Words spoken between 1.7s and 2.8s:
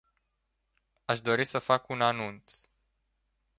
un anunț.